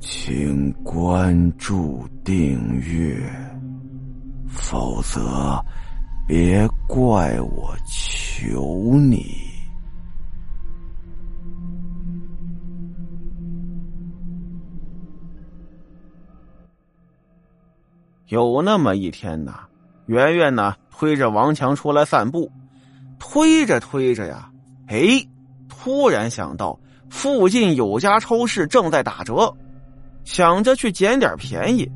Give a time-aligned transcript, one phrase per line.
[0.00, 3.20] 请关注订阅，
[4.48, 5.62] 否则
[6.26, 9.26] 别怪我求你。
[18.28, 19.60] 有那么一天呐，
[20.06, 22.50] 圆圆呢推着王强出来散步，
[23.18, 24.50] 推着推着呀，
[24.86, 25.22] 哎，
[25.68, 26.78] 突然想到
[27.10, 29.54] 附近有家超市正在打折，
[30.30, 31.90] 想着去捡点便宜。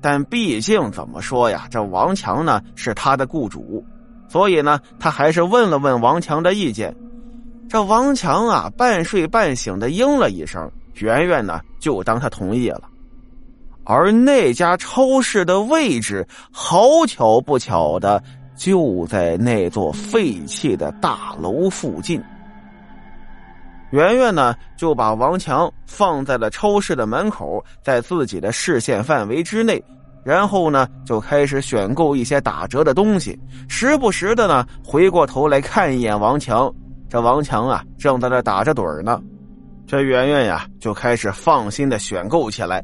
[0.00, 3.84] 但毕竟怎么说呀，这王强呢是他的雇主，
[4.28, 6.94] 所以呢，他还是问了问王强的意见。
[7.68, 12.82] 这王强啊，半睡半醒的应了一声，圆圆呢就当他同意了。
[13.82, 18.22] 而那家超市的位置，好巧不巧的
[18.56, 22.22] 就在那座废弃的大楼附近。
[23.90, 29.82] 圆圆呢，就把王强放在了超市的门口，在自己的视线范围之内，
[30.24, 36.72] 然后呢，就开始选购一些打折的东西，时不时的呢，回过头来看一眼王强。
[37.08, 39.20] 这王强啊，正在那打着盹呢，
[39.88, 42.80] 这圆圆呀，就开始放心的选购起来。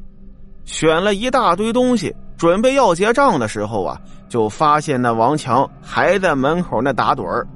[0.65, 3.97] 选了一大堆东西，准备要结账的时候啊，
[4.29, 7.47] 就发现那王强还在门口那打盹儿。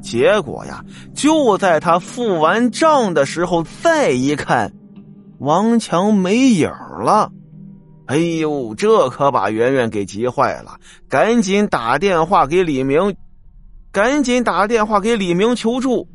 [0.00, 0.84] 结果呀，
[1.14, 4.72] 就在他付完账的时候，再一看，
[5.38, 7.30] 王强没影了。
[8.06, 10.76] 哎呦，这可把圆圆给急坏了，
[11.08, 13.14] 赶紧打电话给李明，
[13.92, 16.08] 赶紧打电话给李明求助。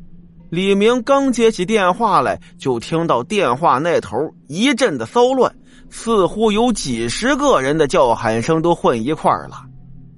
[0.50, 5.54] 李明刚接起电话来，就听到电话那头一阵的骚乱。
[5.88, 9.62] 似乎有几十个人的叫喊声都混一块儿了，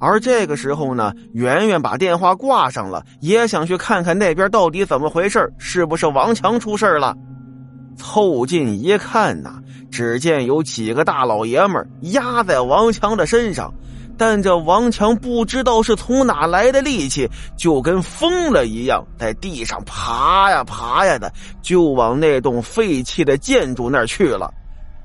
[0.01, 7.17] 而这个时候呢，圆圆把电话挂上了，也想去看看那边到底怎么回事是不是王强出事了？
[7.97, 9.61] 凑近一看呐，
[9.91, 13.75] 只见有几个大老爷们压在王强的身上，
[14.17, 24.49] 但这王强不知道是从哪来的力气，就跟疯了一样，在地上爬呀爬呀的，就往那栋废弃的建筑那儿去了。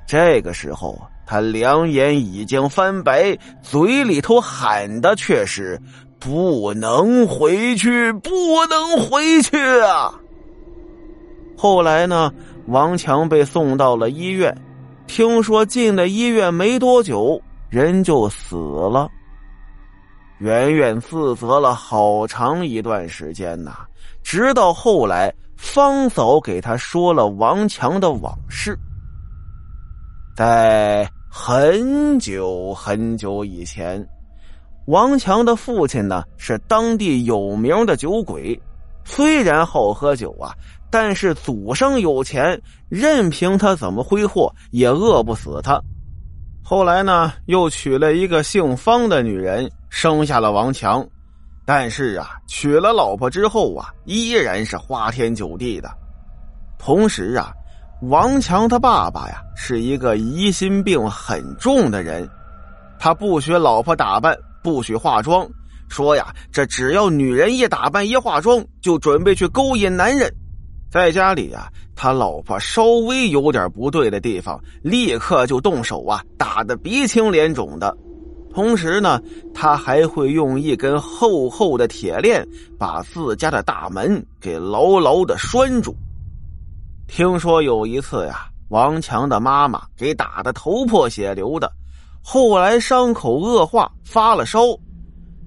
[0.06, 0.96] 这个时候，
[1.26, 5.80] 他两眼已经翻白，嘴里头喊的却是
[6.20, 10.14] “不能回去，不能回去啊！”
[11.56, 12.32] 后来呢，
[12.66, 14.54] 王强被送到了医院，
[15.06, 19.08] 听说进了医院没多久，人就死了。
[20.38, 23.78] 圆圆自责了好长一段时间呐，
[24.22, 28.78] 直到后来，方嫂给他说了王强的往事。
[30.34, 34.04] 在很久很久以前，
[34.86, 38.60] 王强的父亲呢是当地有名的酒鬼。
[39.04, 40.52] 虽然好喝酒啊，
[40.90, 45.80] 但是祖上有钱，任凭他怎么挥霍也饿不死他。
[46.64, 51.06] 后来呢，又娶了一个姓方的女人，生下了王强。
[51.64, 55.88] 但是啊，娶了老婆之后啊，依然是花天酒地的。
[56.76, 57.52] 同时啊。
[58.08, 62.28] 王强他爸爸呀，是一个疑心病很重的人，
[62.98, 65.48] 他不许老婆打扮，不许化妆，
[65.88, 70.30] 说呀，这只要女人一打扮一化妆，就准备去勾引男人。
[70.90, 71.66] 在家里呀，
[71.96, 77.96] 他老婆稍微有点不对的地方，立刻就动手啊，打得鼻青脸肿的。
[78.52, 79.18] 同时呢，
[79.54, 82.46] 他还会用一根厚厚的铁链，
[82.78, 85.96] 把自家的大门给牢牢的拴住。
[87.06, 91.70] 听说有一次呀，王强的妈妈给打的头破血流的，
[92.22, 94.60] 后来伤口恶化发了烧。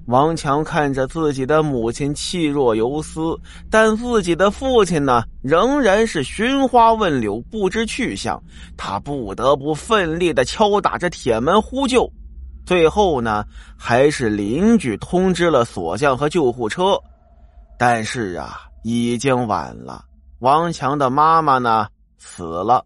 [0.06, 3.38] 王强看着自己的母亲气若游丝，
[3.70, 8.42] 但自己的父亲呢，仍然是寻花问柳不知去向。
[8.78, 12.10] 他不得不奋力的敲打着铁门呼救，
[12.66, 13.44] 最后呢，
[13.76, 16.98] 还是邻居通知了锁匠和救护车，
[17.78, 20.06] 但是啊，已经晚了。
[20.40, 22.86] 王强的妈妈呢死了。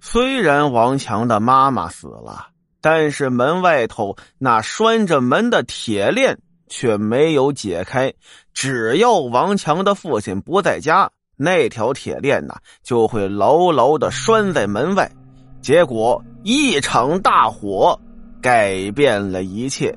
[0.00, 2.46] 虽然王强的妈妈死了，
[2.80, 8.14] 但是门外头那拴着门的铁链却没有解开。
[8.54, 12.54] 只要王强的父亲不在家，那条铁链呢
[12.84, 15.10] 就会牢牢的拴在门外。
[15.60, 18.00] 结果一场大火
[18.40, 19.96] 改变了一切。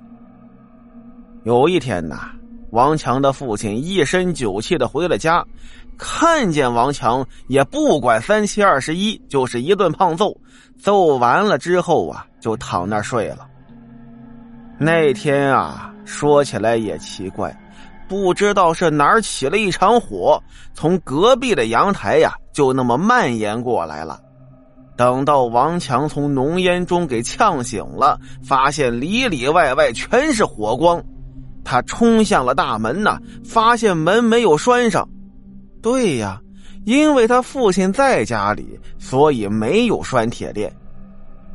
[1.43, 2.31] 有一天呐，
[2.71, 5.45] 王强的父亲一身酒气的回了家。
[5.97, 10.35] 看见王强也不管三七二十一，就是一顿胖揍。
[10.79, 13.47] 揍完了之后啊，就躺那睡了。
[14.79, 17.55] 那天啊，说起来也奇怪，
[18.07, 20.41] 不知道是哪儿起了一场火，
[20.73, 24.19] 从隔壁的阳台呀，就那么蔓延过来了。
[24.97, 31.03] 等到王强从浓烟中给呛醒了，发现里里外外全是火光，
[31.63, 35.07] 他冲向了大门呐，发现门没有拴上。
[35.81, 36.39] 对呀，
[36.85, 40.71] 因为他父亲在家里，所以没有拴铁链。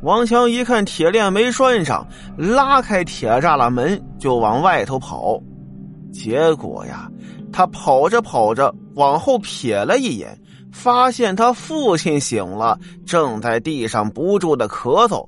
[0.01, 2.07] 王强一看铁链没拴上，
[2.37, 5.41] 拉开铁栅栏门就往外头跑。
[6.11, 7.09] 结果呀，
[7.51, 10.37] 他跑着跑着往后瞥了一眼。
[10.69, 15.27] 发现他父亲醒了，正在地上不住的咳嗽。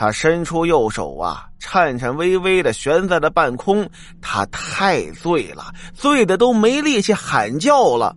[0.00, 3.86] 他伸出右手啊，颤颤巍巍的悬在了半空。
[4.18, 8.16] 他太醉了，醉的都没力气喊叫了。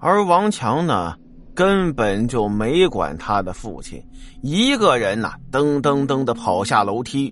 [0.00, 1.14] 而王强呢，
[1.54, 4.02] 根本就没管他的父亲，
[4.40, 7.30] 一个人呐，噔噔噔的跑下楼梯。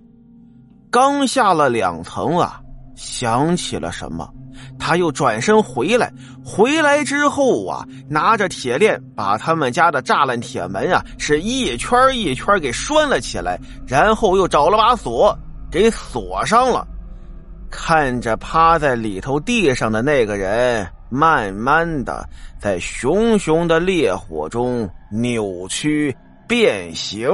[0.90, 2.60] 刚下了两层啊，
[2.94, 4.30] 想起了什么。
[4.78, 6.12] 他又转身回来，
[6.44, 15.36] 回来之后啊，拿着铁链把他们家的栅栏铁门啊，是一圈一圈给拴了起来，然后又找了把锁
[15.70, 16.86] 给锁上了。
[17.70, 22.28] 看着趴在里头地上的那个人，慢慢的
[22.58, 26.16] 在熊熊的烈火中扭曲
[26.48, 27.30] 变形，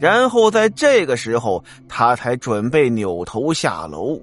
[0.00, 4.20] 然后在这个时候，他才准备扭头下楼。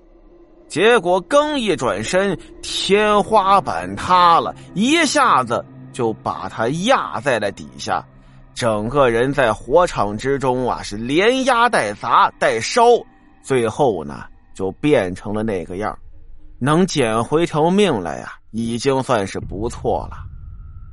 [0.68, 5.64] 结果刚一转身，天花板塌了，一下子
[5.94, 8.04] 就把他压在了底下，
[8.54, 12.84] 整个人在火场之中啊，是连压带砸带烧，
[13.44, 15.98] 最后呢就变成了那个样
[16.60, 20.18] 能捡回条命来呀，已经算是不错了。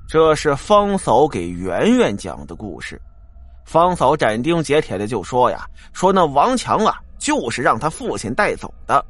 [0.09, 3.01] 这是方嫂给圆圆讲的故事，
[3.65, 5.65] 方嫂斩钉截铁的就说呀
[5.95, 9.03] ：“说那王强啊，就是让他父亲带走的。”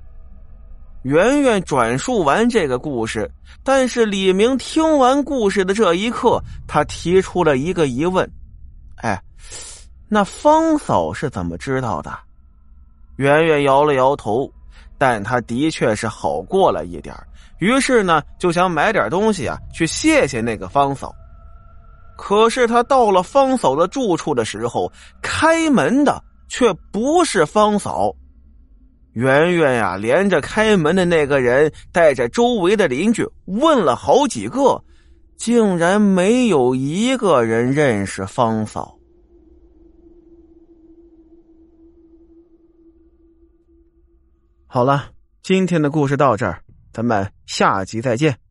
[1.02, 3.28] 圆圆转述完这个故事，
[3.64, 8.28] 但是李明听完故事的这一刻，他提出了一个疑问
[9.02, 9.20] ：“哎，
[10.08, 12.16] 那方嫂是怎么知道的？”
[13.16, 14.50] 圆圆摇了摇头，
[14.96, 17.14] 但他的确是好过了一点
[17.58, 21.12] 于是呢，就想买点东西啊，去谢谢那个方嫂。
[22.16, 24.90] 可是他到了方嫂的住处的时候，
[25.20, 28.14] 开门的却不是方嫂。
[29.12, 34.82] 圆圆呀，连着开门的那个人带着周围的邻居问了好几个，
[35.36, 38.98] 竟然没有一个人认识方嫂。
[44.66, 45.10] 好了，
[45.42, 46.62] 今天的故事到这儿，
[46.92, 48.41] 咱们下集再见。